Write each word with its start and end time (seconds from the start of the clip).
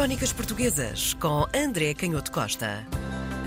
Crónicas 0.00 0.32
Portuguesas 0.32 1.12
com 1.12 1.46
André 1.54 1.92
Canhoto 1.92 2.32
Costa. 2.32 2.86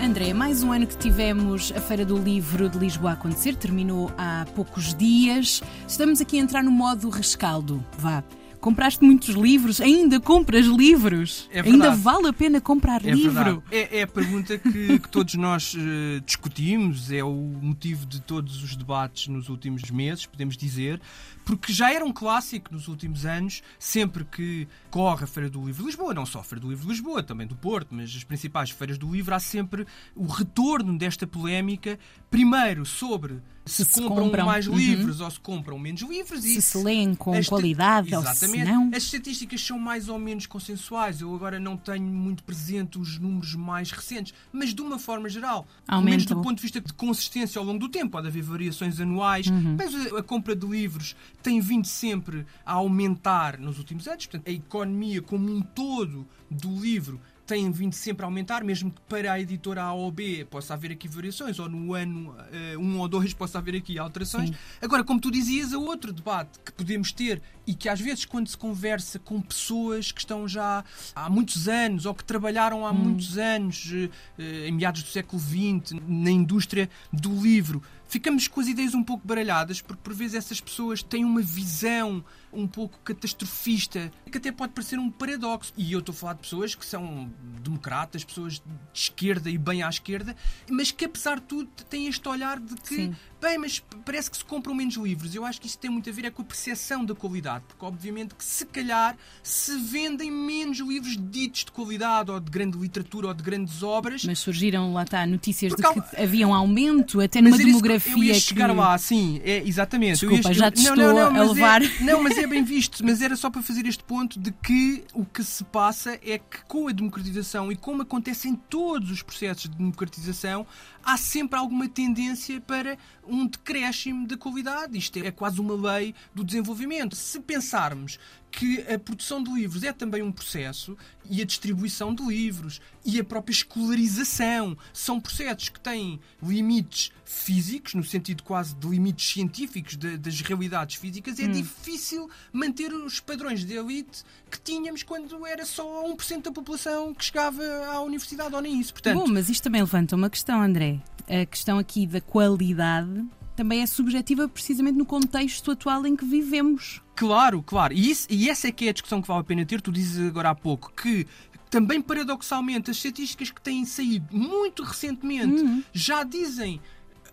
André, 0.00 0.32
mais 0.32 0.62
um 0.62 0.70
ano 0.70 0.86
que 0.86 0.96
tivemos 0.96 1.72
a 1.72 1.80
Feira 1.80 2.04
do 2.04 2.16
Livro 2.16 2.68
de 2.68 2.78
Lisboa 2.78 3.10
a 3.10 3.14
acontecer, 3.14 3.56
terminou 3.56 4.08
há 4.16 4.46
poucos 4.54 4.94
dias. 4.94 5.60
Estamos 5.88 6.20
aqui 6.20 6.38
a 6.38 6.42
entrar 6.42 6.62
no 6.62 6.70
modo 6.70 7.08
rescaldo. 7.10 7.84
Vá. 7.98 8.22
Compraste 8.60 9.04
muitos 9.04 9.34
livros? 9.34 9.80
Ainda 9.80 10.20
compras 10.20 10.64
livros? 10.64 11.50
É 11.52 11.60
Ainda 11.60 11.90
vale 11.96 12.28
a 12.28 12.32
pena 12.32 12.60
comprar 12.60 13.04
É 13.04 13.10
livro? 13.10 13.62
É, 13.70 13.98
é 13.98 14.02
a 14.02 14.06
pergunta 14.06 14.56
que, 14.56 15.00
que 15.00 15.08
todos 15.10 15.34
nós 15.34 15.76
eh, 15.76 16.22
discutimos, 16.24 17.10
é 17.10 17.22
o 17.22 17.34
motivo 17.60 18.06
de 18.06 18.22
todos 18.22 18.62
os 18.62 18.76
debates 18.76 19.26
nos 19.26 19.50
últimos 19.50 19.90
meses, 19.90 20.24
podemos 20.24 20.56
dizer, 20.56 20.98
porque 21.44 21.72
já 21.72 21.92
era 21.92 22.04
um 22.04 22.12
clássico 22.12 22.72
nos 22.72 22.88
últimos 22.88 23.26
anos, 23.26 23.62
sempre 23.78 24.24
que 24.24 24.66
corre 24.90 25.24
a 25.24 25.26
Feira 25.26 25.50
do 25.50 25.64
Livro 25.64 25.82
de 25.82 25.86
Lisboa, 25.88 26.14
não 26.14 26.24
só 26.24 26.40
a 26.40 26.44
Feira 26.44 26.60
do 26.60 26.68
Livro 26.70 26.84
de 26.86 26.90
Lisboa, 26.92 27.22
também 27.22 27.46
do 27.46 27.54
Porto, 27.54 27.88
mas 27.94 28.14
as 28.16 28.24
principais 28.24 28.70
feiras 28.70 28.96
do 28.98 29.10
livro, 29.10 29.34
há 29.34 29.40
sempre 29.40 29.86
o 30.16 30.26
retorno 30.26 30.96
desta 30.96 31.26
polémica, 31.26 31.98
primeiro 32.30 32.84
sobre 32.86 33.40
se, 33.66 33.82
Se 33.84 33.98
compram, 34.02 34.24
compram. 34.24 34.46
mais 34.46 34.66
Uhum. 34.66 34.76
livros 34.76 35.20
ou 35.22 35.30
se 35.30 35.40
compram 35.40 35.78
menos 35.78 36.02
livros. 36.02 36.42
Se 36.42 36.58
e 36.58 36.60
se 36.62 36.76
leem 36.76 37.14
com 37.14 37.32
qualidade 37.44 38.14
ou 38.14 38.22
se 38.22 38.28
Exatamente. 38.44 38.70
não. 38.70 38.90
As 38.94 39.04
estatísticas 39.04 39.60
são 39.64 39.78
mais 39.78 40.08
ou 40.10 40.18
menos 40.18 40.44
consensuais. 40.44 41.22
Eu 41.22 41.34
agora 41.34 41.58
não 41.58 41.74
tenho 41.74 42.04
muito 42.04 42.42
presente 42.44 42.98
os 42.98 43.18
números 43.18 43.54
mais 43.54 43.90
recentes, 43.90 44.34
mas 44.52 44.74
de 44.74 44.82
uma 44.82 44.98
forma 44.98 45.30
geral, 45.30 45.66
pelo 45.86 46.02
menos 46.02 46.26
do 46.26 46.42
ponto 46.42 46.56
de 46.56 46.62
vista 46.62 46.78
de 46.80 46.92
consistência 46.92 47.58
ao 47.58 47.64
longo 47.64 47.78
do 47.78 47.88
tempo, 47.88 48.10
pode 48.10 48.26
haver 48.26 48.42
variações 48.42 49.00
anuais, 49.00 49.46
Uhum. 49.46 49.76
mas 49.78 49.94
a 50.12 50.22
compra 50.22 50.54
de 50.54 50.66
livros 50.66 51.16
tem 51.44 51.60
vindo 51.60 51.86
sempre 51.86 52.46
a 52.64 52.72
aumentar 52.72 53.58
nos 53.58 53.78
últimos 53.78 54.08
anos. 54.08 54.24
Portanto, 54.26 54.48
a 54.48 54.50
economia 54.50 55.20
como 55.20 55.52
um 55.52 55.60
todo 55.60 56.26
do 56.50 56.80
livro 56.80 57.20
tem 57.46 57.70
vindo 57.70 57.94
sempre 57.94 58.24
a 58.24 58.26
aumentar, 58.26 58.64
mesmo 58.64 58.90
que 58.90 59.00
para 59.02 59.32
a 59.32 59.40
editora 59.40 59.82
A 59.82 59.92
ou 59.92 60.10
B 60.10 60.46
possa 60.50 60.74
haver 60.74 60.92
aqui 60.92 61.06
variações, 61.06 61.58
ou 61.58 61.68
no 61.68 61.94
ano 61.94 62.34
eh, 62.52 62.76
um 62.78 62.98
ou 62.98 63.08
dois 63.08 63.34
possa 63.34 63.58
haver 63.58 63.76
aqui 63.76 63.98
alterações. 63.98 64.48
Sim. 64.48 64.56
Agora, 64.80 65.04
como 65.04 65.20
tu 65.20 65.30
dizias, 65.30 65.72
há 65.72 65.78
outro 65.78 66.12
debate 66.12 66.58
que 66.64 66.72
podemos 66.72 67.12
ter 67.12 67.42
e 67.66 67.74
que 67.74 67.88
às 67.88 68.00
vezes 68.00 68.24
quando 68.24 68.48
se 68.48 68.56
conversa 68.56 69.18
com 69.18 69.40
pessoas 69.40 70.12
que 70.12 70.20
estão 70.20 70.46
já 70.48 70.84
há 71.14 71.30
muitos 71.30 71.68
anos 71.68 72.06
ou 72.06 72.14
que 72.14 72.24
trabalharam 72.24 72.86
há 72.86 72.92
muitos 72.92 73.38
anos, 73.38 73.90
eh, 74.38 74.68
em 74.68 74.72
meados 74.72 75.02
do 75.02 75.08
século 75.08 75.40
XX, 75.40 75.98
na 76.06 76.30
indústria 76.30 76.88
do 77.12 77.30
livro, 77.40 77.82
ficamos 78.06 78.46
com 78.46 78.60
as 78.60 78.68
ideias 78.68 78.94
um 78.94 79.02
pouco 79.02 79.26
baralhadas, 79.26 79.80
porque 79.80 80.00
por 80.02 80.14
vezes 80.14 80.34
essas 80.34 80.60
pessoas 80.60 81.02
têm 81.02 81.24
uma 81.24 81.42
visão 81.42 82.24
um 82.52 82.66
pouco 82.66 82.98
catastrofista, 83.00 84.12
que 84.30 84.38
até 84.38 84.52
pode 84.52 84.72
parecer 84.72 84.98
um 84.98 85.10
paradoxo. 85.10 85.72
E 85.76 85.92
eu 85.92 85.98
estou 85.98 86.12
a 86.12 86.16
falar 86.16 86.32
de 86.34 86.40
pessoas 86.40 86.74
que 86.74 86.86
são 86.86 87.32
democratas, 87.62 88.24
pessoas 88.24 88.54
de 88.54 88.62
esquerda 88.92 89.50
e 89.50 89.56
bem 89.56 89.82
à 89.82 89.88
esquerda, 89.88 90.36
mas 90.70 90.90
que 90.90 91.04
apesar 91.04 91.40
de 91.40 91.46
tudo 91.46 91.68
têm 91.88 92.06
este 92.06 92.28
olhar 92.28 92.60
de 92.60 92.74
que 92.76 92.94
Sim. 92.94 93.14
Bem, 93.44 93.58
mas 93.58 93.78
parece 94.06 94.30
que 94.30 94.38
se 94.38 94.44
compram 94.44 94.74
menos 94.74 94.94
livros. 94.96 95.34
Eu 95.34 95.44
acho 95.44 95.60
que 95.60 95.66
isso 95.66 95.78
tem 95.78 95.90
muito 95.90 96.08
a 96.08 96.12
ver 96.14 96.24
é 96.24 96.30
com 96.30 96.40
a 96.40 96.44
percepção 96.46 97.04
da 97.04 97.14
qualidade, 97.14 97.62
porque 97.68 97.84
obviamente 97.84 98.34
que 98.34 98.42
se 98.42 98.64
calhar 98.64 99.14
se 99.42 99.76
vendem 99.80 100.30
menos 100.30 100.78
livros 100.78 101.14
ditos 101.30 101.66
de 101.66 101.70
qualidade 101.70 102.30
ou 102.30 102.40
de 102.40 102.50
grande 102.50 102.78
literatura 102.78 103.28
ou 103.28 103.34
de 103.34 103.42
grandes 103.42 103.82
obras. 103.82 104.24
Mas 104.24 104.38
surgiram, 104.38 104.94
lá 104.94 105.02
está, 105.02 105.26
notícias 105.26 105.74
Porque 105.74 106.00
de 106.00 106.06
que 106.08 106.22
havia 106.22 106.48
um 106.48 106.54
aumento, 106.54 107.20
até 107.20 107.42
numa 107.42 107.50
isso 107.50 107.66
que 107.66 107.70
demografia 107.70 108.14
eu 108.14 108.22
ia 108.24 108.32
que... 108.32 108.40
chegar 108.40 108.74
lá, 108.74 108.96
sim, 108.96 109.38
é, 109.44 109.62
exatamente. 109.68 110.20
Desculpa, 110.20 110.48
ia- 110.48 110.54
já 110.54 110.70
te 110.70 110.80
estou 110.80 111.18
a 111.18 111.30
mas 111.30 111.48
levar. 111.52 111.82
É, 111.82 112.00
não, 112.00 112.22
mas 112.22 112.38
é 112.38 112.46
bem 112.46 112.64
visto. 112.64 113.04
Mas 113.04 113.20
era 113.20 113.36
só 113.36 113.50
para 113.50 113.60
fazer 113.60 113.84
este 113.84 114.04
ponto 114.04 114.40
de 114.40 114.52
que 114.52 115.04
o 115.12 115.22
que 115.22 115.44
se 115.44 115.62
passa 115.64 116.18
é 116.22 116.38
que 116.38 116.64
com 116.66 116.88
a 116.88 116.92
democratização 117.24 117.72
e 117.72 117.76
como 117.76 118.02
acontece 118.02 118.48
em 118.48 118.54
todos 118.54 119.10
os 119.10 119.22
processos 119.22 119.64
de 119.64 119.76
democratização, 119.76 120.66
há 121.02 121.16
sempre 121.16 121.58
alguma 121.58 121.88
tendência 121.88 122.60
para 122.60 122.98
um 123.26 123.46
decréscimo 123.46 124.26
da 124.26 124.36
qualidade. 124.36 124.98
Isto 124.98 125.18
é 125.18 125.30
quase 125.30 125.60
uma 125.60 125.74
lei 125.74 126.14
do 126.34 126.44
desenvolvimento. 126.44 127.16
Se 127.16 127.40
pensarmos 127.40 128.18
que 128.56 128.80
a 128.92 128.98
produção 128.98 129.42
de 129.42 129.50
livros 129.52 129.82
é 129.82 129.92
também 129.92 130.22
um 130.22 130.30
processo 130.32 130.96
e 131.28 131.42
a 131.42 131.44
distribuição 131.44 132.14
de 132.14 132.22
livros 132.24 132.80
e 133.04 133.18
a 133.18 133.24
própria 133.24 133.52
escolarização 133.52 134.76
são 134.92 135.20
processos 135.20 135.68
que 135.68 135.80
têm 135.80 136.20
limites 136.42 137.10
físicos, 137.24 137.94
no 137.94 138.04
sentido 138.04 138.42
quase 138.42 138.74
de 138.74 138.86
limites 138.88 139.32
científicos 139.32 139.96
de- 139.96 140.16
das 140.18 140.40
realidades 140.40 140.96
físicas, 140.96 141.38
é 141.40 141.46
difícil 141.48 142.28
manter 142.52 142.92
os 142.92 143.18
padrões 143.20 143.64
de 143.64 143.74
elite 143.74 144.22
que 144.50 144.60
tínhamos 144.60 145.02
quando 145.02 145.44
era 145.46 145.64
só 145.64 146.06
1% 146.06 146.44
da 146.44 146.52
população 146.52 147.14
que 147.14 147.24
chegava 147.24 147.62
à 147.86 148.00
universidade 148.02 148.54
ou 148.54 148.60
nem 148.60 148.78
isso. 148.78 148.92
Portanto, 148.92 149.18
Bom, 149.18 149.26
mas 149.26 149.48
isto 149.48 149.64
também 149.64 149.80
levanta 149.80 150.14
uma 150.14 150.30
questão, 150.30 150.60
André. 150.60 151.00
A 151.26 151.46
questão 151.46 151.78
aqui 151.78 152.06
da 152.06 152.20
qualidade 152.20 153.24
também 153.56 153.80
é 153.82 153.86
subjetiva 153.86 154.48
precisamente 154.48 154.96
no 154.96 155.06
contexto 155.06 155.70
atual 155.70 156.06
em 156.06 156.16
que 156.16 156.24
vivemos. 156.24 157.00
Claro, 157.14 157.62
claro. 157.62 157.94
E, 157.94 158.10
isso- 158.10 158.26
e 158.30 158.48
essa 158.50 158.68
é 158.68 158.72
que 158.72 158.86
é 158.86 158.90
a 158.90 158.92
discussão 158.92 159.22
que 159.22 159.28
vale 159.28 159.40
a 159.40 159.44
pena 159.44 159.64
ter. 159.64 159.80
Tu 159.80 159.92
dizes 159.92 160.26
agora 160.28 160.50
há 160.50 160.54
pouco 160.54 160.92
que 160.92 161.26
também 161.70 162.00
paradoxalmente 162.00 162.90
as 162.90 162.96
estatísticas 162.96 163.50
que 163.50 163.60
têm 163.60 163.84
saído 163.84 164.26
muito 164.36 164.82
recentemente 164.82 165.62
Uhum. 165.62 165.82
já 165.92 166.22
dizem 166.24 166.80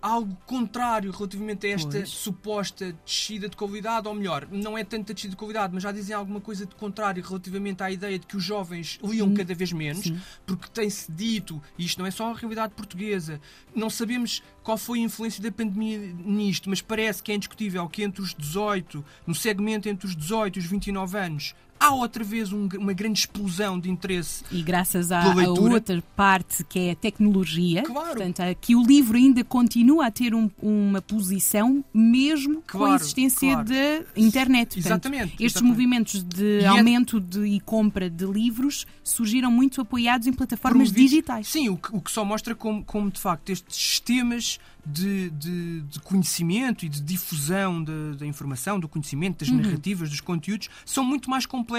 algo 0.01 0.35
contrário 0.45 1.11
relativamente 1.11 1.67
a 1.67 1.71
esta 1.71 1.91
Pois. 1.91 2.09
suposta 2.09 2.95
descida 3.05 3.47
de 3.47 3.55
qualidade, 3.55 4.07
ou 4.07 4.15
melhor, 4.15 4.47
não 4.51 4.77
é 4.77 4.83
tanto 4.83 5.11
a 5.11 5.13
descida 5.13 5.31
de 5.31 5.37
qualidade, 5.37 5.73
mas 5.73 5.83
já 5.83 5.91
dizem 5.91 6.15
alguma 6.15 6.41
coisa 6.41 6.65
de 6.65 6.75
contrário 6.75 7.23
relativamente 7.23 7.83
à 7.83 7.91
ideia 7.91 8.17
de 8.17 8.25
que 8.25 8.35
os 8.35 8.43
jovens 8.43 8.99
liam 9.03 9.33
cada 9.33 9.53
vez 9.53 9.71
menos, 9.71 10.03
Sim. 10.03 10.19
porque 10.45 10.67
tem-se 10.69 11.11
dito, 11.11 11.61
e 11.77 11.85
isto 11.85 11.99
não 11.99 12.05
é 12.05 12.11
só 12.11 12.31
a 12.31 12.33
realidade 12.33 12.73
portuguesa, 12.73 13.39
não 13.75 13.89
sabemos 13.89 14.41
qual 14.63 14.77
foi 14.77 14.99
a 14.99 15.03
influência 15.03 15.41
da 15.41 15.51
pandemia 15.51 15.99
nisto, 15.99 16.69
mas 16.69 16.81
parece 16.81 17.21
que 17.21 17.31
é 17.31 17.35
indiscutível 17.35 17.87
que 17.87 18.03
entre 18.03 18.21
os 18.21 18.33
18, 18.33 19.03
no 19.25 19.35
segmento 19.35 19.87
entre 19.87 20.07
os 20.07 20.15
18 20.15 20.57
e 20.57 20.59
os 20.59 20.65
29 20.65 21.17
anos, 21.17 21.53
há 21.81 21.93
outra 21.93 22.23
vez 22.23 22.53
um- 22.53 22.67
uma 22.77 22.93
grande 22.93 23.19
explosão 23.19 23.79
de 23.79 23.89
interesse 23.89 24.43
E 24.51 24.61
graças 24.61 25.11
à, 25.11 25.33
outra 25.47 26.01
parte 26.15 26.63
que 26.63 26.77
é 26.79 26.91
a 26.91 26.95
tecnologia, 26.95 27.81
Claro. 27.83 28.15
portanto, 28.17 28.41
que 28.61 28.75
o 28.75 28.83
livro 28.83 29.17
ainda 29.17 29.43
continua 29.43 30.05
a 30.07 30.11
ter 30.11 30.33
um- 30.35 30.49
uma 30.61 31.01
posição 31.01 31.83
mesmo 31.93 32.61
com 32.71 32.77
a 32.83 32.87
Claro, 32.87 32.95
existência 33.03 33.51
claro. 33.53 33.67
da 33.69 34.05
internet. 34.15 34.75
Portanto, 34.75 34.85
Exatamente, 35.05 35.23
Estes 35.33 35.45
exatamente. 35.45 35.71
movimentos 35.71 36.23
de 36.23 36.59
E 36.61 36.65
aumento 36.65 37.19
de, 37.19 37.43
e 37.45 37.59
compra 37.59 38.09
de 38.09 38.25
livros 38.25 38.85
surgiram 39.03 39.51
muito 39.51 39.81
apoiados 39.81 40.27
em 40.27 40.33
plataformas 40.33 40.91
digitais. 40.91 41.47
Sim, 41.47 41.69
o 41.69 41.77
que, 41.77 41.95
o 41.95 41.99
que 42.01 42.11
só 42.11 42.23
mostra 42.23 42.53
como, 42.53 42.83
como, 42.83 43.09
de 43.09 43.19
facto 43.19 43.49
estes 43.49 43.75
sistemas 43.75 44.59
de, 44.85 45.29
de- 45.29 45.81
de 45.81 45.99
conhecimento 45.99 46.85
e 46.85 46.89
de 46.89 46.99
difusão 47.01 47.83
da, 47.83 48.13
da 48.17 48.25
informação, 48.25 48.79
do 48.79 48.87
conhecimento, 48.87 49.39
das 49.39 49.49
Uhum. 49.49 49.57
narrativas, 49.61 50.09
dos 50.09 50.21
conteúdos, 50.21 50.69
são 50.85 51.03
muito 51.03 51.29
mais 51.29 51.45
complexos 51.45 51.70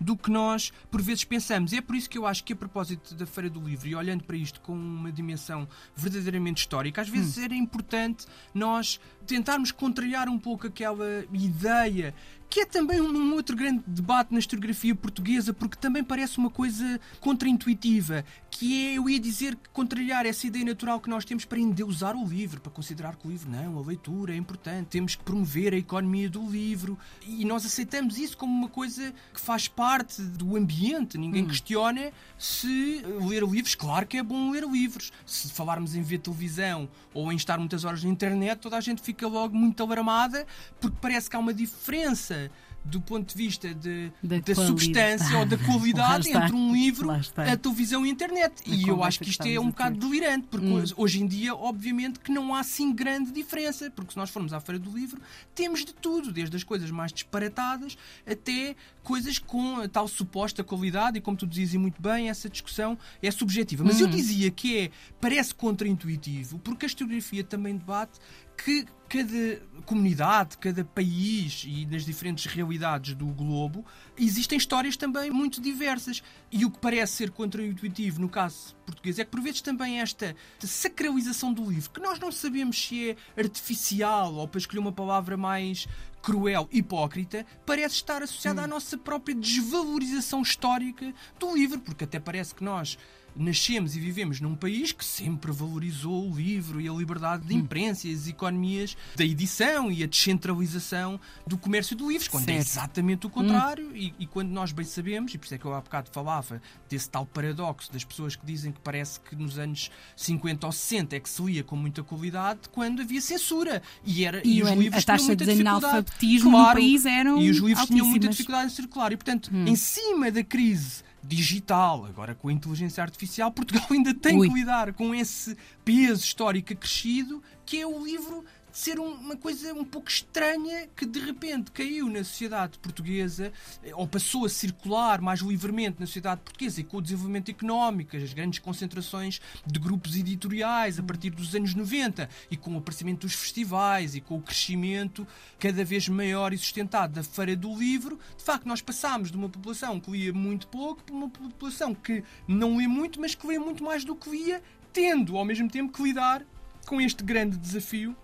do 0.00 0.16
que 0.16 0.30
nós 0.30 0.72
por 0.90 1.00
vezes 1.02 1.24
pensamos. 1.24 1.72
E 1.72 1.76
é 1.76 1.80
por 1.80 1.94
isso 1.96 2.08
que 2.10 2.18
eu 2.18 2.26
acho 2.26 2.42
que 2.44 2.52
a 2.52 2.56
propósito 2.56 3.14
da 3.14 3.26
Feira 3.26 3.48
do 3.50 3.60
Livro 3.60 3.88
e 3.88 3.94
olhando 3.94 4.24
para 4.24 4.36
isto 4.36 4.60
com 4.60 4.72
uma 4.72 5.10
dimensão 5.12 5.68
verdadeiramente 5.96 6.58
histórica, 6.58 7.02
às 7.02 7.08
Hum. 7.08 7.12
vezes 7.12 7.38
era 7.38 7.54
importante 7.54 8.26
nós 8.54 9.00
tentarmos 9.26 9.70
contrariar 9.72 10.28
um 10.28 10.38
pouco 10.38 10.66
aquela 10.66 11.24
ideia 11.32 12.14
que 12.48 12.60
é 12.60 12.64
também 12.64 13.00
um, 13.00 13.34
outro 13.34 13.54
grande 13.54 13.82
debate 13.86 14.32
na 14.32 14.38
historiografia 14.38 14.94
portuguesa, 14.94 15.52
porque 15.52 15.76
também 15.76 16.02
parece 16.02 16.38
uma 16.38 16.50
coisa 16.50 16.98
contraintuitiva, 17.20 18.24
que 18.50 18.88
é, 18.88 18.98
eu 18.98 19.08
ia 19.08 19.20
dizer, 19.20 19.54
que 19.54 19.68
contrariar 19.70 20.24
essa 20.24 20.46
ideia 20.46 20.64
natural 20.64 21.00
que 21.00 21.10
nós 21.10 21.24
temos 21.24 21.44
para 21.44 21.58
endeusar 21.58 22.16
o 22.16 22.26
livro, 22.26 22.60
para 22.60 22.72
considerar 22.72 23.16
que 23.16 23.26
o 23.26 23.30
livro 23.30 23.50
não, 23.50 23.78
a 23.78 23.82
leitura 23.82 24.32
é 24.32 24.36
importante, 24.36 24.86
temos 24.86 25.14
que 25.14 25.22
promover 25.22 25.74
a 25.74 25.76
economia 25.76 26.28
do 26.28 26.48
livro, 26.48 26.98
e 27.26 27.44
nós 27.44 27.66
aceitamos 27.66 28.16
isso 28.16 28.36
como 28.36 28.52
uma 28.52 28.68
coisa 28.68 29.12
que 29.32 29.40
faz 29.40 29.68
parte 29.68 30.22
do 30.22 30.56
ambiente, 30.56 31.18
ninguém 31.18 31.46
questiona 31.46 32.10
se 32.38 33.02
ler 33.26 33.42
livros, 33.42 33.74
claro 33.74 34.06
que 34.06 34.16
é 34.16 34.22
bom 34.22 34.50
ler 34.50 34.64
livros, 34.64 35.12
se 35.26 35.52
falarmos 35.52 35.94
em 35.94 36.02
ver 36.02 36.18
televisão 36.18 36.88
ou 37.12 37.30
em 37.32 37.36
estar 37.36 37.58
muitas 37.58 37.84
horas 37.84 38.02
na 38.02 38.10
internet, 38.10 38.58
toda 38.58 38.76
a 38.76 38.80
gente 38.80 39.02
fica 39.02 39.26
logo 39.26 39.56
muito 39.56 39.82
alarmada, 39.82 40.46
porque 40.80 40.96
parece 41.00 41.28
que 41.28 41.36
há 41.36 41.38
uma 41.38 41.52
diferença 41.52 42.37
们 42.38 42.50
do 42.88 43.00
ponto 43.00 43.28
de 43.32 43.34
vista 43.36 43.72
de, 43.74 44.10
Da 44.22 44.38
da, 44.38 44.54
substância 44.54 45.38
ou 45.38 45.44
da 45.44 45.56
qualidade 45.64 46.28
entre 46.28 46.54
um 46.54 46.72
livro, 46.72 47.10
a 47.10 47.56
televisão 47.56 48.04
e 48.04 48.08
a 48.08 48.12
internet. 48.12 48.62
A 48.66 48.74
e 48.74 48.88
eu 48.88 49.02
acho 49.04 49.20
que 49.20 49.30
isto 49.30 49.46
é 49.46 49.58
um 49.60 49.66
bocado 49.68 49.98
delirante, 49.98 50.46
porque 50.50 50.66
Hum. 50.66 50.84
hoje- 50.96 51.22
em 51.22 51.26
dia, 51.26 51.54
obviamente, 51.54 52.18
que 52.20 52.30
não 52.32 52.54
há 52.54 52.60
assim 52.60 52.92
grande 52.92 53.30
diferença, 53.32 53.90
porque 53.90 54.12
se 54.12 54.16
nós 54.16 54.30
formos 54.30 54.52
à 54.52 54.60
Feira 54.60 54.78
do 54.78 54.90
Livro, 54.90 55.20
temos 55.54 55.84
de 55.84 55.92
tudo, 55.94 56.32
desde 56.32 56.56
as 56.56 56.64
coisas 56.64 56.90
mais 56.90 57.12
disparatadas 57.12 57.96
até 58.26 58.74
coisas 59.02 59.38
com 59.38 59.76
a 59.80 59.88
tal 59.88 60.06
suposta 60.06 60.62
qualidade, 60.62 61.18
e 61.18 61.20
como 61.20 61.36
tu 61.36 61.46
dizias 61.46 61.74
e 61.74 61.78
muito 61.78 62.00
bem, 62.00 62.28
essa 62.28 62.48
discussão 62.48 62.98
é 63.22 63.30
subjetiva. 63.30 63.82
Mas 63.84 64.00
eu 64.00 64.06
Uhum. 64.06 64.12
dizia 64.12 64.50
que 64.50 64.78
é, 64.78 64.90
parece 65.20 65.54
contraintuitivo, 65.54 66.58
porque 66.58 66.84
a 66.84 66.88
historiografia 66.88 67.42
também 67.44 67.76
debate 67.76 68.18
que 68.56 68.84
cada 69.08 69.62
comunidade, 69.86 70.58
cada 70.58 70.84
país 70.84 71.64
e 71.66 71.86
nas 71.86 72.04
diferentes 72.04 72.44
realidades 72.46 72.77
do 73.14 73.26
globo 73.26 73.84
existem 74.16 74.58
histórias 74.58 74.96
também 74.96 75.30
muito 75.30 75.60
diversas. 75.60 76.22
E 76.50 76.64
o 76.64 76.70
que 76.70 76.78
parece 76.78 77.14
ser 77.14 77.30
contra-intuitivo 77.30 78.20
no 78.20 78.28
caso 78.28 78.76
português 78.86 79.18
é 79.18 79.24
que 79.24 79.30
por 79.30 79.40
vezes 79.40 79.60
também 79.60 80.00
esta 80.00 80.34
sacralização 80.60 81.52
do 81.52 81.70
livro, 81.70 81.90
que 81.90 82.00
nós 82.00 82.18
não 82.18 82.32
sabemos 82.32 82.86
se 82.86 83.10
é 83.10 83.16
artificial 83.40 84.34
ou 84.34 84.48
para 84.48 84.58
escolher 84.58 84.80
uma 84.80 84.92
palavra 84.92 85.36
mais 85.36 85.86
cruel, 86.22 86.68
hipócrita, 86.72 87.46
parece 87.64 87.96
estar 87.96 88.22
associada 88.22 88.60
hum. 88.60 88.64
à 88.64 88.66
nossa 88.66 88.98
própria 88.98 89.34
desvalorização 89.34 90.42
histórica 90.42 91.14
do 91.38 91.54
livro, 91.54 91.80
porque 91.80 92.04
até 92.04 92.18
parece 92.18 92.54
que 92.54 92.64
nós 92.64 92.98
nascemos 93.36 93.96
e 93.96 94.00
vivemos 94.00 94.40
num 94.40 94.54
país 94.54 94.92
que 94.92 95.04
sempre 95.04 95.52
valorizou 95.52 96.30
o 96.30 96.34
livro 96.34 96.80
e 96.80 96.88
a 96.88 96.92
liberdade 96.92 97.46
de 97.46 97.54
hum. 97.54 97.58
imprensa 97.58 98.08
e 98.08 98.14
as 98.14 98.26
economias 98.26 98.96
da 99.16 99.24
edição 99.24 99.90
e 99.90 100.02
a 100.02 100.06
descentralização 100.06 101.20
do 101.46 101.56
comércio 101.56 101.94
de 101.96 102.04
livros, 102.04 102.28
quando 102.28 102.48
é 102.48 102.54
certo. 102.54 102.58
é 102.58 102.60
exatamente 102.60 103.26
o 103.26 103.30
contrário 103.30 103.88
hum. 103.88 103.96
e, 103.96 104.14
e, 104.18 104.26
quando 104.26 104.50
nós 104.50 104.72
bem 104.72 104.84
sabemos, 104.84 105.34
e 105.34 105.38
por 105.38 105.44
isso 105.44 105.54
é 105.54 105.58
que 105.58 105.64
eu 105.64 105.74
há 105.74 105.80
bocado 105.80 106.10
falava 106.10 106.60
desse 106.88 107.08
tal 107.08 107.24
paradoxo 107.26 107.92
das 107.92 108.04
pessoas 108.04 108.34
que 108.36 108.44
dizem 108.44 108.72
que 108.72 108.80
parece 108.80 109.20
que 109.20 109.36
nos 109.36 109.58
anos 109.58 109.90
50 110.16 110.66
ou 110.66 110.72
60 110.72 111.16
é 111.16 111.20
que 111.20 111.28
se 111.28 111.42
lia 111.42 111.62
com 111.62 111.76
muita 111.76 112.02
qualidade 112.02 112.60
quando 112.72 113.02
havia 113.02 113.20
censura 113.20 113.82
e, 114.04 114.24
era, 114.24 114.42
e, 114.44 114.58
e 114.58 114.62
os 114.62 114.70
livros 114.70 115.02
a 115.02 115.06
taxa 115.06 115.36
tinham 115.36 115.56
muita 115.56 116.02
de. 116.02 116.40
Claro, 116.40 116.68
no 116.68 116.74
país 116.74 117.06
eram 117.06 117.40
e 117.40 117.50
os 117.50 117.56
livros 117.56 117.78
altíssimas. 117.78 117.88
tinham 117.88 118.06
muita 118.06 118.28
dificuldade 118.28 118.66
em 118.66 118.74
circular 118.74 119.12
e 119.12 119.16
portanto, 119.16 119.50
hum. 119.52 119.66
em 119.66 119.76
cima 119.76 120.30
da 120.30 120.42
crise 120.42 121.07
digital, 121.22 122.06
agora 122.06 122.34
com 122.34 122.48
a 122.48 122.52
inteligência 122.52 123.02
artificial, 123.02 123.50
Portugal 123.50 123.86
ainda 123.90 124.14
tem 124.14 124.38
Ui. 124.38 124.48
que 124.48 124.54
lidar 124.54 124.92
com 124.92 125.14
esse 125.14 125.56
peso 125.84 126.24
histórico 126.24 126.72
acrescido 126.72 127.42
que 127.64 127.80
é 127.80 127.86
o 127.86 128.02
livro 128.02 128.44
ser 128.72 128.98
uma 128.98 129.36
coisa 129.36 129.72
um 129.74 129.84
pouco 129.84 130.08
estranha 130.08 130.88
que 130.94 131.06
de 131.06 131.18
repente 131.20 131.70
caiu 131.70 132.08
na 132.08 132.22
sociedade 132.24 132.78
portuguesa 132.78 133.52
eh, 133.82 133.94
ou 133.94 134.06
passou 134.06 134.44
a 134.44 134.48
circular 134.48 135.20
mais 135.20 135.40
livremente 135.40 136.00
na 136.00 136.06
sociedade 136.06 136.40
portuguesa 136.42 136.80
e 136.80 136.84
com 136.84 136.98
o 136.98 137.02
desenvolvimento 137.02 137.50
económico, 137.50 138.16
as 138.16 138.32
grandes 138.32 138.58
concentrações 138.58 139.40
de 139.66 139.78
grupos 139.78 140.16
editoriais 140.16 140.98
a 140.98 141.02
partir 141.02 141.30
dos 141.30 141.54
anos 141.54 141.74
90 141.74 142.28
e 142.50 142.56
com 142.56 142.74
o 142.74 142.78
aparecimento 142.78 143.20
dos 143.20 143.34
festivais 143.34 144.14
e 144.14 144.20
com 144.20 144.36
o 144.36 144.42
crescimento 144.42 145.26
cada 145.58 145.84
vez 145.84 146.08
maior 146.08 146.52
e 146.52 146.58
sustentado 146.58 147.14
da 147.14 147.22
Feira 147.22 147.56
do 147.56 147.74
Livro, 147.74 148.18
de 148.36 148.44
facto 148.44 148.66
nós 148.66 148.80
passámos 148.80 149.30
de 149.30 149.36
uma 149.36 149.48
população 149.48 149.98
que 149.98 150.10
lia 150.10 150.32
muito 150.32 150.68
pouco 150.68 151.02
para 151.02 151.14
uma 151.14 151.28
população 151.28 151.94
que 151.94 152.22
não 152.46 152.76
lê 152.76 152.86
muito, 152.86 153.20
mas 153.20 153.34
que 153.34 153.46
lê 153.46 153.58
muito 153.58 153.82
mais 153.82 154.04
do 154.04 154.14
que 154.14 154.30
lia, 154.30 154.62
tendo 154.92 155.36
ao 155.36 155.44
mesmo 155.44 155.68
tempo 155.68 155.92
que 155.92 156.02
lidar 156.02 156.44
com 156.86 157.00
este 157.00 157.22
grande 157.22 157.56
desafio 157.56 158.16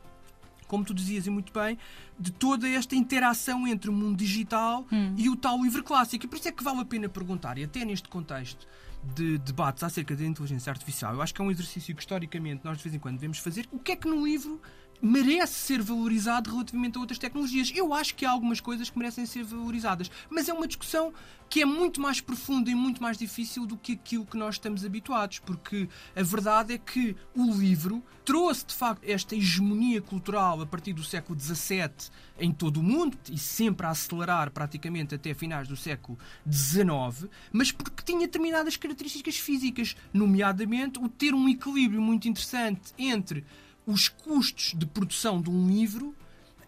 como 0.66 0.84
tu 0.84 0.94
dizias 0.94 1.26
e 1.26 1.30
muito 1.30 1.52
bem, 1.52 1.78
de 2.18 2.30
toda 2.30 2.68
esta 2.68 2.94
interação 2.94 3.66
entre 3.66 3.90
o 3.90 3.92
mundo 3.92 4.16
digital 4.16 4.86
hum. 4.92 5.14
e 5.16 5.28
o 5.28 5.36
tal 5.36 5.62
livro 5.62 5.82
clássico. 5.82 6.24
E 6.24 6.28
por 6.28 6.38
isso 6.38 6.48
é 6.48 6.52
que 6.52 6.62
vale 6.62 6.80
a 6.80 6.84
pena 6.84 7.08
perguntar, 7.08 7.58
e 7.58 7.64
até 7.64 7.84
neste 7.84 8.08
contexto 8.08 8.66
de 9.14 9.38
debates 9.38 9.82
acerca 9.82 10.16
da 10.16 10.24
inteligência 10.24 10.70
artificial, 10.70 11.12
eu 11.14 11.20
acho 11.20 11.34
que 11.34 11.42
é 11.42 11.44
um 11.44 11.50
exercício 11.50 11.94
que 11.94 12.00
historicamente 12.00 12.62
nós 12.64 12.78
de 12.78 12.84
vez 12.84 12.94
em 12.94 12.98
quando 12.98 13.16
devemos 13.16 13.38
fazer. 13.38 13.68
O 13.70 13.78
que 13.78 13.92
é 13.92 13.96
que 13.96 14.08
no 14.08 14.24
livro 14.24 14.60
merece 15.00 15.54
ser 15.54 15.82
valorizado 15.82 16.50
relativamente 16.50 16.96
a 16.96 17.00
outras 17.00 17.18
tecnologias. 17.18 17.72
Eu 17.74 17.92
acho 17.92 18.14
que 18.14 18.24
há 18.24 18.30
algumas 18.30 18.60
coisas 18.60 18.88
que 18.88 18.98
merecem 18.98 19.26
ser 19.26 19.44
valorizadas, 19.44 20.10
mas 20.30 20.48
é 20.48 20.52
uma 20.52 20.66
discussão 20.66 21.12
que 21.48 21.62
é 21.62 21.64
muito 21.64 22.00
mais 22.00 22.20
profunda 22.20 22.70
e 22.70 22.74
muito 22.74 23.02
mais 23.02 23.16
difícil 23.16 23.66
do 23.66 23.76
que 23.76 23.92
aquilo 23.92 24.26
que 24.26 24.36
nós 24.36 24.56
estamos 24.56 24.84
habituados, 24.84 25.38
porque 25.38 25.88
a 26.16 26.22
verdade 26.22 26.74
é 26.74 26.78
que 26.78 27.14
o 27.34 27.52
livro 27.52 28.02
trouxe 28.24 28.66
de 28.66 28.74
facto 28.74 29.04
esta 29.04 29.36
hegemonia 29.36 30.00
cultural 30.00 30.62
a 30.62 30.66
partir 30.66 30.92
do 30.92 31.04
século 31.04 31.38
XVII 31.38 32.10
em 32.38 32.50
todo 32.50 32.78
o 32.78 32.82
mundo 32.82 33.16
e 33.30 33.38
sempre 33.38 33.86
a 33.86 33.90
acelerar 33.90 34.50
praticamente 34.50 35.14
até 35.14 35.34
finais 35.34 35.68
do 35.68 35.76
século 35.76 36.18
XIX, 36.50 37.30
mas 37.52 37.70
porque 37.70 38.02
tinha 38.02 38.26
determinadas 38.26 38.76
características 38.76 39.36
físicas, 39.36 39.94
nomeadamente 40.12 40.98
o 40.98 41.08
ter 41.08 41.34
um 41.34 41.48
equilíbrio 41.48 42.00
muito 42.00 42.26
interessante 42.26 42.92
entre 42.98 43.44
os 43.86 44.08
custos 44.08 44.74
de 44.76 44.86
produção 44.86 45.40
de 45.40 45.50
um 45.50 45.68
livro 45.68 46.14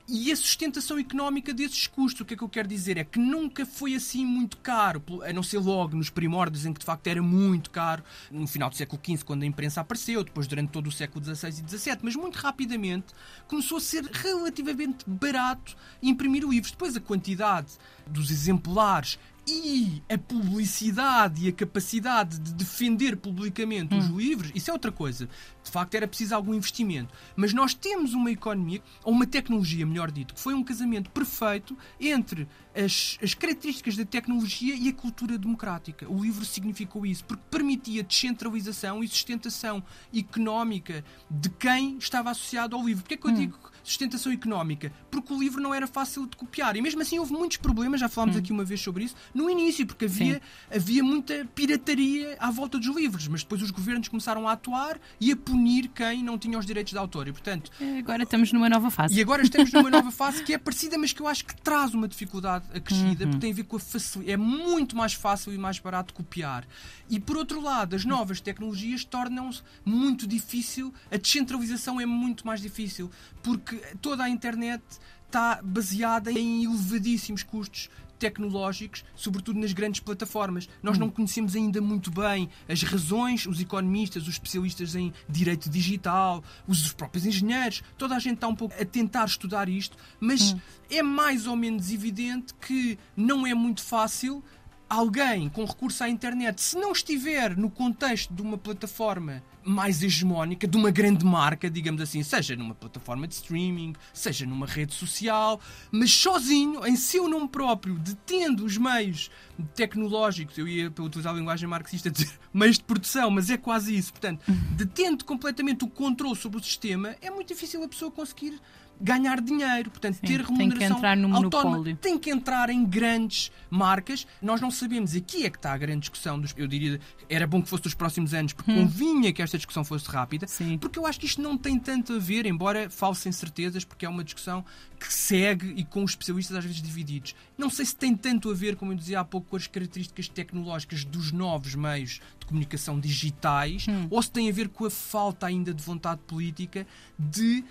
e 0.08 0.30
a 0.30 0.36
sustentação 0.36 0.98
económica 0.98 1.52
desses 1.52 1.86
custos. 1.86 2.20
O 2.20 2.24
que 2.24 2.34
é 2.34 2.36
que 2.36 2.44
eu 2.44 2.48
quero 2.48 2.68
dizer? 2.68 2.96
É 2.96 3.04
que 3.04 3.18
nunca 3.18 3.66
foi 3.66 3.94
assim 3.94 4.24
muito 4.24 4.56
caro, 4.58 5.02
a 5.22 5.32
não 5.32 5.42
ser 5.42 5.58
logo 5.58 5.96
nos 5.96 6.10
primórdios 6.10 6.64
em 6.64 6.72
que 6.72 6.80
de 6.80 6.86
facto 6.86 7.06
era 7.08 7.20
muito 7.20 7.70
caro, 7.70 8.04
no 8.30 8.46
final 8.46 8.70
do 8.70 8.76
século 8.76 9.00
XV, 9.04 9.24
quando 9.24 9.42
a 9.42 9.46
imprensa 9.46 9.80
apareceu, 9.80 10.22
depois 10.22 10.46
durante 10.46 10.70
todo 10.70 10.86
o 10.86 10.92
século 10.92 11.24
XVI 11.24 11.48
e 11.48 11.78
XVII, 11.78 11.98
mas 12.02 12.14
muito 12.14 12.36
rapidamente 12.36 13.06
começou 13.48 13.78
a 13.78 13.80
ser 13.80 14.04
relativamente 14.04 15.04
barato 15.06 15.76
imprimir 16.02 16.44
livros. 16.44 16.70
Depois 16.70 16.96
a 16.96 17.00
quantidade 17.00 17.72
dos 18.06 18.30
exemplares 18.30 19.18
e 19.46 20.02
a 20.08 20.18
publicidade 20.18 21.44
e 21.44 21.48
a 21.48 21.52
capacidade 21.52 22.38
de 22.40 22.52
defender 22.52 23.16
publicamente 23.16 23.94
hum. 23.94 23.98
os 23.98 24.06
livros, 24.06 24.50
isso 24.54 24.70
é 24.70 24.72
outra 24.72 24.90
coisa. 24.90 25.28
De 25.62 25.70
facto, 25.70 25.94
era 25.94 26.08
preciso 26.08 26.34
algum 26.34 26.52
investimento. 26.52 27.14
Mas 27.36 27.52
nós 27.52 27.72
temos 27.72 28.12
uma 28.12 28.30
economia, 28.30 28.82
ou 29.04 29.12
uma 29.12 29.26
tecnologia, 29.26 29.86
melhor 29.86 30.10
dito, 30.10 30.34
que 30.34 30.40
foi 30.40 30.54
um 30.54 30.64
casamento 30.64 31.10
perfeito 31.10 31.76
entre 32.00 32.48
as, 32.74 33.18
as 33.22 33.34
características 33.34 33.96
da 33.96 34.04
tecnologia 34.04 34.74
e 34.74 34.88
a 34.88 34.92
cultura 34.92 35.38
democrática. 35.38 36.10
O 36.10 36.22
livro 36.22 36.44
significou 36.44 37.06
isso, 37.06 37.24
porque 37.24 37.42
permitia 37.48 38.02
descentralização 38.02 39.02
e 39.02 39.08
sustentação 39.08 39.82
económica 40.14 41.04
de 41.30 41.48
quem 41.50 41.98
estava 41.98 42.30
associado 42.30 42.74
ao 42.74 42.84
livro. 42.84 43.02
Porquê 43.04 43.14
é 43.14 43.16
que 43.16 43.26
eu 43.26 43.30
hum. 43.30 43.34
digo 43.34 43.75
sustentação 43.86 44.32
económica? 44.32 44.92
Porque 45.10 45.32
o 45.32 45.38
livro 45.38 45.62
não 45.62 45.72
era 45.72 45.86
fácil 45.86 46.26
de 46.26 46.36
copiar. 46.36 46.76
E 46.76 46.82
mesmo 46.82 47.00
assim 47.00 47.18
houve 47.18 47.32
muitos 47.32 47.56
problemas, 47.56 48.00
já 48.00 48.08
falámos 48.08 48.36
hum. 48.36 48.38
aqui 48.40 48.52
uma 48.52 48.64
vez 48.64 48.80
sobre 48.80 49.04
isso, 49.04 49.14
no 49.32 49.48
início, 49.48 49.86
porque 49.86 50.06
havia, 50.06 50.42
havia 50.74 51.02
muita 51.02 51.46
pirataria 51.54 52.36
à 52.38 52.50
volta 52.50 52.78
dos 52.78 52.94
livros, 52.94 53.28
mas 53.28 53.42
depois 53.42 53.62
os 53.62 53.70
governos 53.70 54.08
começaram 54.08 54.48
a 54.48 54.52
atuar 54.52 54.98
e 55.20 55.32
a 55.32 55.36
punir 55.36 55.88
quem 55.88 56.22
não 56.22 56.38
tinha 56.38 56.58
os 56.58 56.66
direitos 56.66 56.92
de 56.92 56.98
autor. 56.98 57.28
E, 57.28 57.32
portanto, 57.32 57.70
agora 57.98 58.24
estamos 58.24 58.52
numa 58.52 58.68
nova 58.68 58.90
fase. 58.90 59.14
E 59.14 59.20
agora 59.20 59.42
estamos 59.42 59.72
numa 59.72 59.90
nova 59.90 60.10
fase 60.12 60.42
que 60.42 60.52
é 60.52 60.58
parecida, 60.58 60.98
mas 60.98 61.12
que 61.12 61.20
eu 61.20 61.28
acho 61.28 61.44
que 61.44 61.54
traz 61.60 61.94
uma 61.94 62.08
dificuldade 62.08 62.66
acrescida, 62.74 63.24
uhum. 63.24 63.30
porque 63.30 63.40
tem 63.40 63.52
a 63.52 63.54
ver 63.54 63.64
com 63.64 63.76
a 63.76 63.80
facilidade. 63.80 64.32
É 64.32 64.36
muito 64.36 64.96
mais 64.96 65.14
fácil 65.14 65.52
e 65.52 65.58
mais 65.58 65.78
barato 65.78 66.12
copiar. 66.12 66.66
E, 67.08 67.20
por 67.20 67.36
outro 67.36 67.60
lado, 67.60 67.94
as 67.94 68.04
novas 68.04 68.40
tecnologias 68.40 69.04
tornam-se 69.04 69.62
muito 69.84 70.26
difícil, 70.26 70.92
a 71.10 71.16
descentralização 71.16 72.00
é 72.00 72.06
muito 72.06 72.46
mais 72.46 72.60
difícil, 72.60 73.10
porque 73.42 73.75
toda 74.00 74.24
a 74.24 74.28
internet 74.28 74.82
está 75.26 75.60
baseada 75.62 76.30
em 76.30 76.64
elevadíssimos 76.64 77.42
custos 77.42 77.90
tecnológicos, 78.18 79.04
sobretudo 79.14 79.60
nas 79.60 79.72
grandes 79.72 80.00
plataformas. 80.00 80.68
Nós 80.82 80.98
não 80.98 81.10
conhecemos 81.10 81.54
ainda 81.54 81.80
muito 81.80 82.10
bem 82.10 82.48
as 82.68 82.82
razões, 82.82 83.46
os 83.46 83.60
economistas, 83.60 84.22
os 84.22 84.30
especialistas 84.30 84.94
em 84.94 85.12
direito 85.28 85.68
digital, 85.68 86.42
os 86.66 86.92
próprios 86.92 87.26
engenheiros, 87.26 87.82
toda 87.96 88.16
a 88.16 88.18
gente 88.18 88.36
está 88.36 88.48
um 88.48 88.54
pouco 88.54 88.74
a 88.80 88.84
tentar 88.84 89.24
estudar 89.26 89.68
isto, 89.68 89.96
mas 90.18 90.52
hum. 90.52 90.60
é 90.90 91.02
mais 91.02 91.46
ou 91.46 91.56
menos 91.56 91.92
evidente 91.92 92.54
que 92.54 92.98
não 93.16 93.46
é 93.46 93.54
muito 93.54 93.82
fácil 93.82 94.42
alguém 94.88 95.48
com 95.48 95.64
recurso 95.64 96.04
à 96.04 96.08
internet, 96.08 96.60
se 96.60 96.76
não 96.76 96.92
estiver 96.92 97.56
no 97.56 97.70
contexto 97.70 98.32
de 98.32 98.42
uma 98.42 98.56
plataforma 98.56 99.42
mais 99.64 100.00
hegemónica, 100.00 100.66
de 100.66 100.76
uma 100.76 100.92
grande 100.92 101.24
marca, 101.24 101.68
digamos 101.68 102.00
assim, 102.00 102.22
seja 102.22 102.54
numa 102.54 102.74
plataforma 102.74 103.26
de 103.26 103.34
streaming, 103.34 103.94
seja 104.14 104.46
numa 104.46 104.64
rede 104.64 104.94
social, 104.94 105.60
mas 105.90 106.12
sozinho, 106.12 106.86
em 106.86 106.94
seu 106.94 107.28
nome 107.28 107.48
próprio, 107.48 107.98
detendo 107.98 108.64
os 108.64 108.78
meios 108.78 109.28
tecnológicos, 109.74 110.56
eu 110.56 110.68
ia 110.68 110.86
utilizar 110.86 111.34
a 111.34 111.36
linguagem 111.36 111.68
marxista 111.68 112.08
dizer 112.12 112.38
meios 112.54 112.78
de 112.78 112.84
produção, 112.84 113.28
mas 113.28 113.50
é 113.50 113.56
quase 113.56 113.96
isso, 113.96 114.12
portanto, 114.12 114.44
detendo 114.76 115.24
completamente 115.24 115.84
o 115.84 115.88
controle 115.88 116.36
sobre 116.36 116.60
o 116.60 116.62
sistema, 116.62 117.16
é 117.20 117.28
muito 117.28 117.48
difícil 117.48 117.82
a 117.82 117.88
pessoa 117.88 118.10
conseguir 118.10 118.60
ganhar 119.00 119.40
dinheiro, 119.40 119.90
portanto, 119.90 120.14
Sim, 120.14 120.26
ter 120.26 120.40
remuneração 120.40 120.68
tem 120.68 120.70
que 120.70 120.84
entrar 120.84 121.16
no 121.16 121.34
autónoma. 121.34 121.70
Monopólio. 121.70 121.96
Tem 121.96 122.18
que 122.18 122.30
entrar 122.30 122.70
em 122.70 122.84
grandes 122.84 123.50
marcas. 123.70 124.26
Nós 124.40 124.60
não 124.60 124.70
sabemos, 124.70 125.14
aqui 125.14 125.44
é 125.44 125.50
que 125.50 125.56
está 125.56 125.72
a 125.72 125.78
grande 125.78 126.00
discussão, 126.00 126.38
dos, 126.38 126.54
eu 126.56 126.66
diria, 126.66 127.00
era 127.28 127.46
bom 127.46 127.62
que 127.62 127.68
fosse 127.68 127.82
dos 127.82 127.94
próximos 127.94 128.32
anos, 128.32 128.52
porque 128.52 128.70
hum. 128.70 128.84
convinha 128.84 129.32
que 129.32 129.42
esta 129.42 129.56
discussão 129.56 129.84
fosse 129.84 130.08
rápida, 130.08 130.46
Sim. 130.46 130.78
porque 130.78 130.98
eu 130.98 131.06
acho 131.06 131.20
que 131.20 131.26
isto 131.26 131.42
não 131.42 131.56
tem 131.56 131.78
tanto 131.78 132.14
a 132.14 132.18
ver, 132.18 132.46
embora 132.46 132.88
fale 132.88 133.14
sem 133.14 133.32
certezas, 133.32 133.84
porque 133.84 134.06
é 134.06 134.08
uma 134.08 134.24
discussão 134.24 134.64
que 134.98 135.12
segue 135.12 135.74
e 135.76 135.84
com 135.84 136.02
os 136.02 136.12
especialistas 136.12 136.56
às 136.56 136.64
vezes 136.64 136.80
divididos. 136.80 137.34
Não 137.58 137.68
sei 137.68 137.84
se 137.84 137.94
tem 137.94 138.14
tanto 138.16 138.50
a 138.50 138.54
ver, 138.54 138.76
como 138.76 138.92
eu 138.92 138.96
dizia 138.96 139.20
há 139.20 139.24
pouco, 139.24 139.48
com 139.50 139.56
as 139.56 139.66
características 139.66 140.28
tecnológicas 140.28 141.04
dos 141.04 141.32
novos 141.32 141.74
meios 141.74 142.20
de 142.40 142.46
comunicação 142.46 142.98
digitais, 142.98 143.86
hum. 143.88 144.06
ou 144.10 144.22
se 144.22 144.30
tem 144.30 144.48
a 144.48 144.52
ver 144.52 144.68
com 144.68 144.86
a 144.86 144.90
falta 144.90 145.46
ainda 145.46 145.74
de 145.74 145.82
vontade 145.82 146.20
política 146.26 146.86
de 147.18 147.64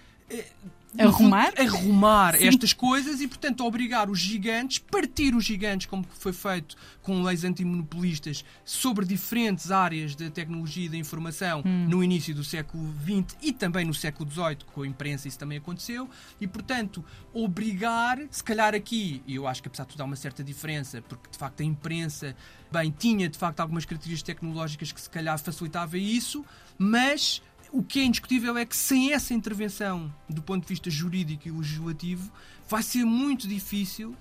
Arrumar? 0.97 1.53
arrumar 1.59 2.35
estas 2.41 2.71
coisas 2.71 3.19
e, 3.19 3.27
portanto, 3.27 3.65
obrigar 3.65 4.09
os 4.09 4.17
gigantes, 4.17 4.79
partir 4.79 5.35
os 5.35 5.43
gigantes, 5.43 5.87
como 5.87 6.05
foi 6.17 6.31
feito 6.31 6.75
com 7.01 7.21
leis 7.21 7.43
antimonopolistas, 7.43 8.45
sobre 8.63 9.05
diferentes 9.05 9.71
áreas 9.71 10.15
da 10.15 10.29
tecnologia 10.29 10.85
e 10.85 10.89
da 10.89 10.97
informação 10.97 11.61
Hum. 11.65 11.87
no 11.89 12.03
início 12.03 12.33
do 12.33 12.43
século 12.45 12.93
XX 13.03 13.37
e 13.41 13.51
também 13.51 13.83
no 13.83 13.93
século 13.93 14.29
XVIII, 14.29 14.57
com 14.73 14.83
a 14.83 14.87
imprensa 14.87 15.27
isso 15.27 15.37
também 15.37 15.57
aconteceu, 15.57 16.09
e, 16.39 16.47
portanto, 16.47 17.03
obrigar, 17.33 18.17
se 18.31 18.43
calhar 18.43 18.73
aqui, 18.73 19.21
e 19.27 19.35
eu 19.35 19.47
acho 19.47 19.61
que 19.61 19.67
apesar 19.67 19.83
de 19.83 19.89
tudo 19.89 20.01
há 20.01 20.05
uma 20.05 20.15
certa 20.15 20.43
diferença, 20.43 21.01
porque 21.01 21.29
de 21.29 21.37
facto 21.37 21.59
a 21.59 21.63
imprensa, 21.65 22.35
bem, 22.71 22.89
tinha 22.97 23.27
de 23.27 23.37
facto 23.37 23.59
algumas 23.59 23.83
características 23.83 24.35
tecnológicas 24.35 24.93
que 24.93 25.01
se 25.01 25.09
calhar 25.09 25.37
facilitava 25.37 25.97
isso, 25.97 26.45
mas 26.77 27.41
o 27.75 27.83
que 27.83 27.99
é 27.99 28.05
indiscutível 28.05 28.57
é 28.57 28.65
que 28.65 28.73
sem 28.75 29.11
essa 29.11 29.33
intervenção 29.33 30.09
do 30.29 30.41
ponto 30.41 30.61
de 30.61 30.69
vista 30.69 30.89
jurídico 30.89 31.45
e 31.45 31.51
legislativo 31.51 32.31
vai 32.69 32.81
ser 32.81 33.03
muito 33.03 33.49
difícil 33.49 34.15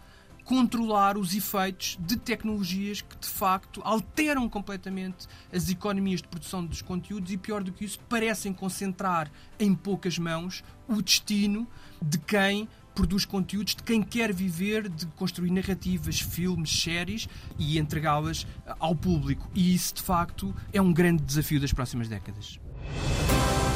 controlar 0.44 1.16
os 1.16 1.36
efeitos 1.36 1.96
de 2.00 2.16
tecnologias 2.16 3.00
que 3.00 3.16
de 3.16 3.28
facto 3.28 3.80
alteram 3.84 4.48
completamente 4.48 5.28
as 5.52 5.70
economias 5.70 6.20
de 6.20 6.26
produção 6.26 6.66
dos 6.66 6.82
conteúdos 6.82 7.30
e 7.30 7.36
pior 7.36 7.62
do 7.62 7.70
que 7.70 7.84
isso 7.84 8.00
parecem 8.08 8.52
concentrar 8.52 9.30
em 9.56 9.72
poucas 9.72 10.18
mãos 10.18 10.64
o 10.88 11.00
destino 11.00 11.64
de 12.02 12.18
quem 12.18 12.68
produz 12.92 13.24
conteúdos, 13.24 13.76
de 13.76 13.84
quem 13.84 14.02
quer 14.02 14.32
viver 14.32 14.88
de 14.88 15.06
construir 15.06 15.52
narrativas, 15.52 16.20
filmes, 16.20 16.82
séries 16.82 17.28
e 17.56 17.78
entregá-las 17.78 18.48
ao 18.80 18.96
público. 18.96 19.48
E 19.54 19.72
isso 19.72 19.94
de 19.94 20.02
facto 20.02 20.52
é 20.72 20.82
um 20.82 20.92
grande 20.92 21.22
desafio 21.22 21.60
das 21.60 21.72
próximas 21.72 22.08
décadas. 22.08 22.58